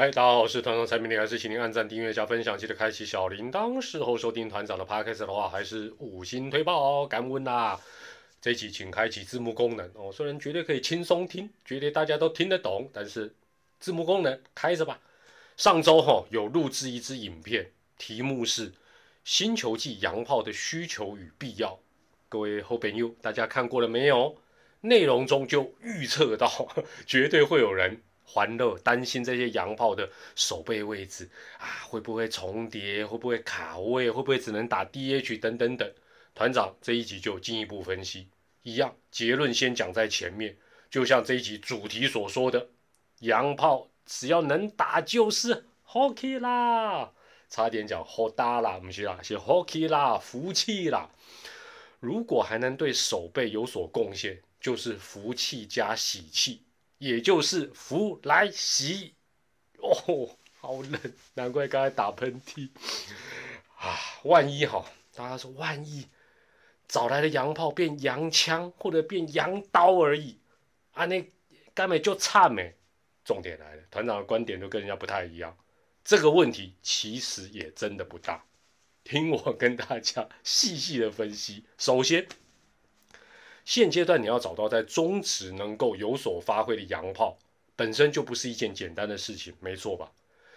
[0.00, 3.78] 嗨，大家好，我是团长蔡明，还是请您按赞、订阅、加分享，记得开启小铃铛。
[3.78, 7.78] 事后收听团长的 podcast 的话，还是五星推爆哦，感恩呐！
[8.40, 13.34] 这集请开启字幕功能哦，虽然绝对可以轻松听，绝对大家都听得懂，但是
[13.78, 14.98] 字幕功能开着吧。
[15.58, 18.70] 上周哈有录制一支影片，题目是
[19.22, 21.72] 《星球季洋炮的需求与必要》，
[22.30, 24.38] 各位后朋友，大家看过了没有？
[24.80, 26.68] 内容中就预测到，
[27.06, 28.00] 绝对会有人。
[28.32, 33.04] 欢乐，担心这些洋炮的守备位置啊，会不会重叠？
[33.04, 34.08] 会不会卡位？
[34.08, 35.92] 会不会只能打 DH 等等等？
[36.32, 38.28] 团长这一集就进一步分析，
[38.62, 40.56] 一样结论先讲在前面，
[40.88, 42.68] 就像这一集主题所说的，
[43.18, 47.10] 洋炮只要能打就是 hockey 啦，
[47.48, 51.10] 差点讲 h 大啦，不是啦，是 hockey 啦，福气啦。
[51.98, 56.62] 如果还能对守备有所贡献，就是福气加喜气。
[57.00, 59.14] 也就是福来袭
[59.78, 61.00] 哦，好冷，
[61.32, 62.68] 难怪刚才打喷嚏
[63.78, 63.96] 啊！
[64.24, 64.84] 万一哈，
[65.14, 66.06] 大家说万一
[66.86, 70.38] 找来的洋炮变洋枪或者变洋刀而已
[70.92, 71.26] 啊，那
[71.72, 72.74] 根本就差没。
[73.24, 75.56] 重点来了，团长的观点都跟人家不太一样。
[76.04, 78.44] 这个问题其实也真的不大，
[79.04, 81.64] 听我跟大家细细的分析。
[81.78, 82.28] 首先。
[83.70, 87.38] 现阶段你要找到在中职能够有所发挥的洋炮，
[87.76, 90.10] 本身就不是一件简单的事情，没错吧？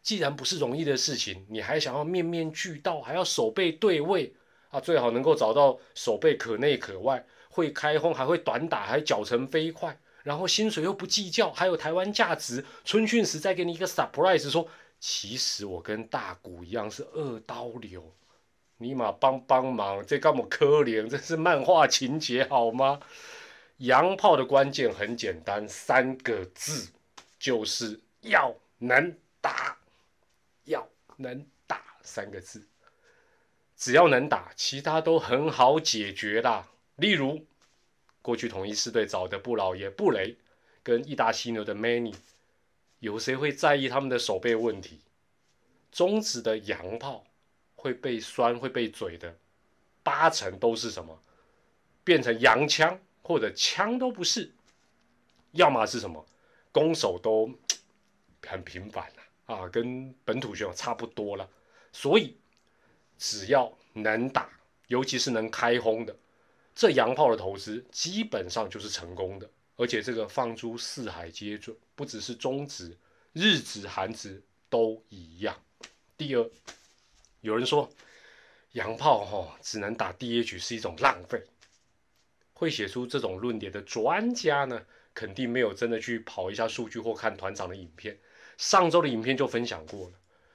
[0.00, 4.32] 既然不是容易的事情，你还想要面面俱到，还要手背对位
[4.70, 12.64] 啊，最好能够找到手背可内可外，会开轰，还会短打，还脚程飞快，然后薪水又不计较，还有台湾价值。
[12.86, 14.66] 春训时再给你一个 surprise，说
[14.98, 18.02] 其实我跟大谷一样是二刀流。
[18.78, 21.06] 尼玛帮帮忙，这干么可怜？
[21.10, 23.00] 这是漫画情节好吗？
[23.78, 26.92] 洋炮的关键很简单，三个字，
[27.38, 29.78] 就是要能打，
[30.64, 32.66] 要能打三个字。
[33.76, 36.68] 只要能打，其他都很好解决啦。
[36.96, 37.44] 例如，
[38.22, 40.36] 过去统一四队找的布老爷布雷，
[40.82, 42.14] 跟意大犀牛的 Many，
[43.00, 45.00] 有谁会在意他们的手背问题？
[45.90, 47.24] 中指的洋炮。
[47.84, 49.36] 会被酸会被嘴的，
[50.02, 51.22] 八成都是什么？
[52.02, 54.50] 变成洋枪或者枪都不是，
[55.52, 56.24] 要么是什么？
[56.72, 57.54] 攻守都
[58.46, 61.46] 很平凡了啊，跟本土选手差不多了。
[61.92, 62.38] 所以
[63.18, 64.48] 只要能打，
[64.86, 66.16] 尤其是能开轰的，
[66.74, 69.50] 这洋炮的投资基本上就是成功的。
[69.76, 72.96] 而且这个放诸四海皆准，不只是中职、
[73.34, 75.54] 日职、韩职都一样。
[76.16, 76.50] 第二。
[77.44, 77.86] 有人说，
[78.72, 81.42] 洋炮哈只能打 DH 是一种浪费。
[82.54, 84.80] 会写出这种论点的专家呢，
[85.12, 88.18] 肯定没有真的去跑一下数据或看团长的影片。
[88.56, 90.14] 上周的影片就分享过了，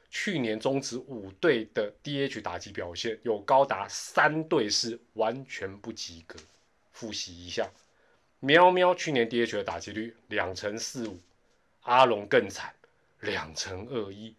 [0.09, 6.39] 去年中职五队的 DH 打击表现，有高达三队是完全不及格。
[6.91, 7.69] 复习一下，
[8.39, 11.19] 喵喵去年 DH 的打击率两成四五，
[11.81, 12.73] 阿龙更惨，
[13.19, 14.33] 两成二一。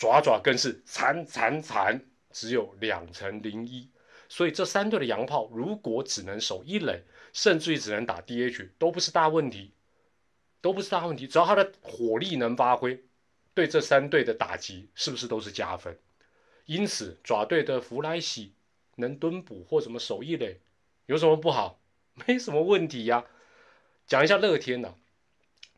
[0.00, 2.00] 爪爪更是惨惨惨，
[2.30, 3.90] 只有两成零一，
[4.30, 7.02] 所以这三队的洋炮如果只能守一垒，
[7.34, 9.72] 甚至于只能打 DH，都不是大问题，
[10.62, 11.26] 都不是大问题。
[11.26, 13.04] 只要他的火力能发挥，
[13.52, 15.98] 对这三队的打击是不是都是加分？
[16.64, 18.54] 因此爪队的弗莱西
[18.96, 20.60] 能蹲补或什么守一垒，
[21.04, 21.78] 有什么不好？
[22.26, 23.26] 没什么问题呀。
[24.06, 24.94] 讲一下乐天呐，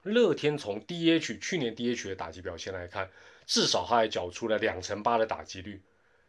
[0.05, 3.11] 乐天从 DH 去年 DH 的打击表现来看。
[3.47, 5.83] 至少他还缴出了两成八的打击率，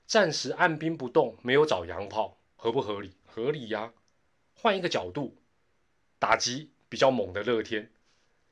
[0.06, 3.16] 暂时按兵不动，没有找洋炮，合不合理？
[3.25, 3.94] 合理呀。
[4.56, 5.38] 换一个角度，
[6.19, 7.91] 打击比较猛的乐天，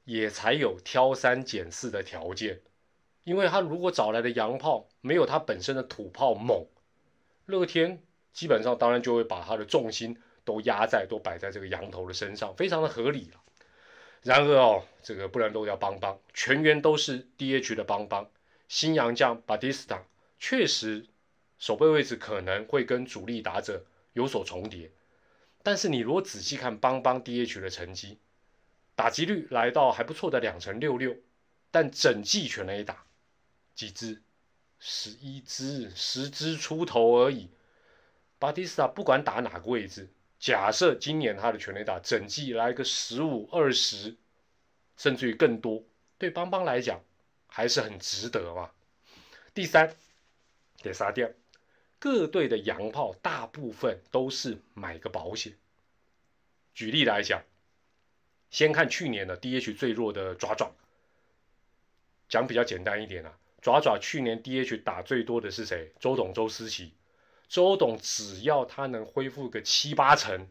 [0.05, 2.61] 也才有挑三拣四的条件。
[3.23, 6.65] 因为他如果找来的洋炮没有他本身的土炮猛，
[7.45, 8.01] 乐天
[8.33, 13.41] 基本上当然就会把他的重心都压在都摆在这个羊头的身上，非常的合理了。
[14.23, 18.29] 然而哦，这个不能漏掉邦邦，全员都是 DH 的邦邦。
[18.71, 20.01] 新洋将巴蒂斯塔
[20.39, 21.05] 确实
[21.57, 24.89] 守备位置可能会跟主力打者有所重叠，
[25.61, 28.17] 但是你如果仔细看邦邦 DH 的成绩，
[28.95, 31.17] 打击率来到还不错的两成六六，
[31.69, 33.05] 但整季全垒打
[33.75, 34.21] 几支？
[34.79, 37.49] 十一支，十支出头而已。
[38.39, 40.07] 巴蒂斯塔不管打哪个位置，
[40.39, 44.15] 假设今年他的全垒打整季来个十五二十，
[44.95, 45.83] 甚至于更多，
[46.17, 47.01] 对邦邦来讲。
[47.53, 48.71] 还是很值得嘛。
[49.53, 49.93] 第三，
[50.81, 51.29] 得杀掉
[51.99, 55.53] 各队的洋炮，大部分都是买个保险。
[56.73, 57.43] 举例来讲，
[58.49, 60.71] 先看去年的 DH 最弱的爪爪，
[62.29, 65.91] 讲比较简单一点啊，爪爪去年 DH 打最多的是谁？
[65.99, 66.93] 周董周思齐。
[67.49, 70.47] 周董只要他能恢复个七八成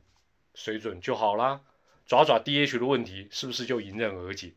[0.54, 1.62] 水准就好啦。
[2.06, 4.52] 爪爪 DH 的问题是不是就迎刃而解？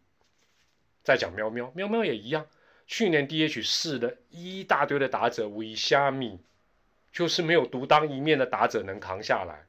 [1.04, 2.48] 再讲喵喵，喵喵也一样。
[2.88, 6.40] 去年 DH 试了一大堆的打者，无疑虾米
[7.12, 9.68] 就是没有独当一面的打者能扛下来。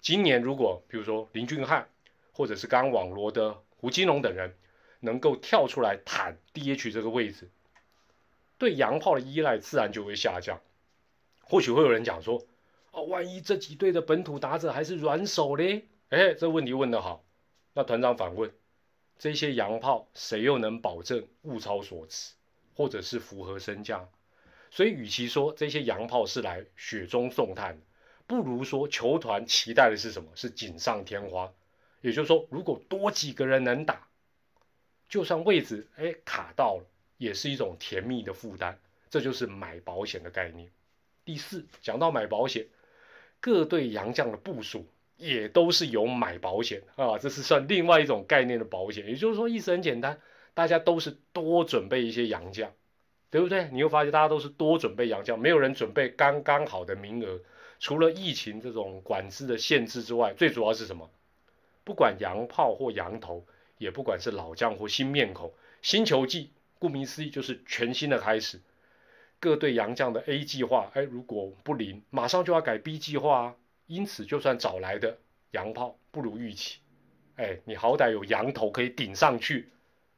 [0.00, 1.88] 今年如果比如说林俊汉，
[2.32, 4.54] 或者是刚网罗的胡金龙等人，
[5.00, 7.50] 能够跳出来坦 DH 这个位置，
[8.58, 10.60] 对洋炮的依赖自然就会下降。
[11.44, 12.44] 或许会有人讲说
[12.90, 17.24] ：“哦，万一这几队的本土打者还是软手嘞？”哎，这问题问得好。
[17.74, 18.52] 那团长反问：
[19.22, 22.32] 这些洋炮谁又能保证物超所值，
[22.74, 24.08] 或者是符合身价？
[24.72, 27.78] 所以，与其说这些洋炮是来雪中送炭，
[28.26, 30.28] 不如说球团期待的是什么？
[30.34, 31.52] 是锦上添花。
[32.00, 34.08] 也就是说，如果多几个人能打，
[35.08, 36.84] 就算位置哎卡到了，
[37.16, 38.76] 也是一种甜蜜的负担。
[39.08, 40.68] 这就是买保险的概念。
[41.24, 42.66] 第四，讲到买保险，
[43.38, 44.84] 各队洋将的部署
[45.22, 49.06] 也都是有买保险啊，这是算另外一种概念的保险。
[49.06, 50.20] 也就是说，意思很简单，
[50.52, 52.72] 大家都是多准备一些洋将，
[53.30, 53.68] 对不对？
[53.72, 57.40] 你会发现大家都是多准备洋将，没有人准备刚刚好的名额。
[57.78, 61.08] 除了疫情这种管制的限制之外，最主要是什么？
[61.84, 63.44] 不管洋炮或洋头，
[63.78, 65.52] 也不管是老将或新面孔，
[65.82, 68.60] 新球季顾名思义就是全新的开始。
[69.40, 73.54] 各队洋将的 A 计划，哎，如果不灵，马上就要改 B 计划啊。
[73.86, 75.18] 因此，就算找来的
[75.50, 76.80] 洋炮不如预期，
[77.36, 79.70] 哎，你好歹有洋头可以顶上去，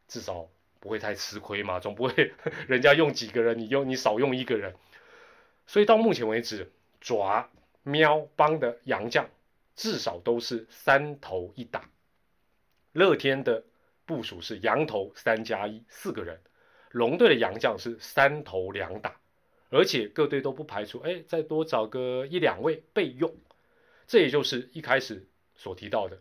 [0.09, 0.49] 至少
[0.81, 1.81] 不会太吃亏嘛。
[1.81, 2.33] 总不会
[2.69, 4.75] 人家用几个人，你用你少用一个人。
[5.67, 7.49] 所以到目前为止，爪
[7.83, 9.29] 喵帮的洋将。
[9.77, 11.91] 至少都是三头一打，
[12.93, 13.65] 乐天的
[14.07, 16.41] 部署是羊头三加一四个人，
[16.93, 19.21] 龙队的洋将是三头两打，
[19.71, 23.35] 而且各队都不排除哎再多找个一两位备用，
[24.06, 26.19] 这也就是一开始所提到的，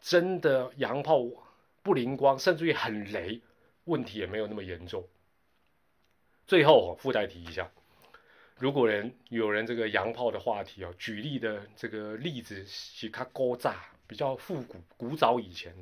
[0.00, 1.22] 真的洋炮
[1.82, 3.40] 不灵光，甚至于很雷，
[3.84, 5.06] 问题也没有那么严重。
[6.46, 7.70] 最后附带提一下。
[8.58, 15.72] 如果人有人这个洋炮的话题哦，举例的这个例子是它高炸比较复古古早以前，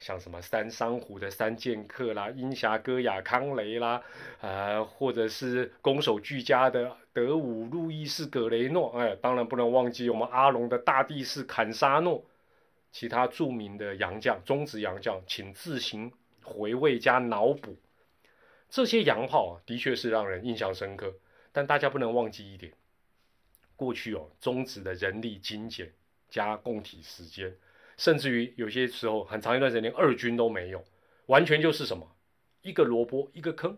[0.00, 4.02] 像什么三商虎的三剑客啦，鹰侠哥雅康雷啦，
[4.40, 12.24] 呃，或者是攻守俱佳的德武路易士葛雷诺，哎，当然不能忘记我们阿龙的大帝士坎沙诺，
[12.90, 16.10] 其他著名的洋将中职洋将，请自行
[16.42, 17.76] 回味加脑补，
[18.70, 21.14] 这些洋炮啊，的确是让人印象深刻。
[21.52, 22.72] 但大家不能忘记一点，
[23.76, 25.92] 过去哦，中职的人力精简
[26.30, 27.54] 加供体时间，
[28.00, 30.82] 甚至于有些时候很长一段时间连二军都没有，
[31.26, 32.16] 完全就是什么
[32.62, 33.76] 一个萝卜一个坑，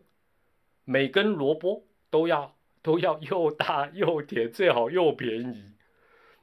[0.85, 5.73] 每根萝卜都要都要又大又甜，最好又便宜。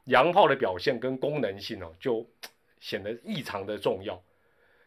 [0.03, 2.29] 洋炮的表现跟功能性哦，就
[2.81, 4.21] 显得异常的重要。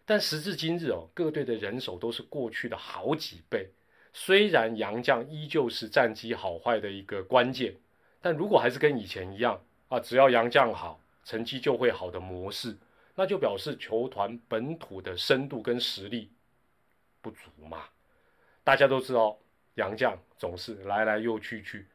[0.04, 3.70] 但时至今日哦，各队的人手都是过去的好几倍。
[4.12, 7.74] 虽然洋将依旧是战绩好坏的一个关键，
[8.20, 12.76] 但如果还是跟以前一样啊，只要洋将好，成绩就会好的模式，
[13.14, 16.30] 那就表示球团本土的深度跟实力
[17.20, 17.84] 不足嘛。
[18.64, 19.38] 大家都知道，
[19.74, 21.86] 杨将总是来来又去去，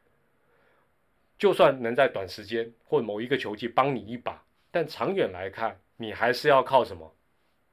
[1.38, 7.14] 就算能在短时间或某一个球季帮你一把，但长远来看，你还是要靠什么？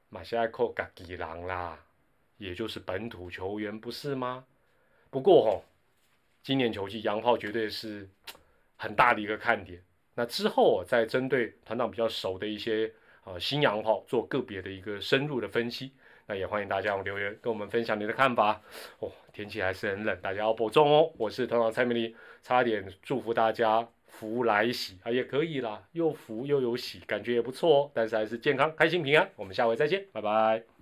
[0.08, 1.78] 马西亚靠嘎吉郎啦。
[2.38, 4.44] 也就是本土球员不是吗？
[5.08, 5.62] 不过哈，
[6.42, 8.06] 今年球季洋炮绝对是
[8.76, 9.82] 很大的一个看点。
[10.16, 12.92] 那之后再针对团长比较熟的一些
[13.22, 15.92] 啊新洋炮做个别的一个深入的分析。
[16.26, 18.60] 那也欢迎大家留言跟我们分享你的看法。
[18.98, 21.12] 哦，天气还是很冷，大家要保重哦。
[21.16, 27.90] 我是团长蔡明丽，差点祝福大家福来喜啊，也可以啦，又福又有喜，感觉也不错哦。
[27.94, 29.30] 但是还是健康、开心、平安。
[29.36, 30.75] 我们下回再见，拜拜。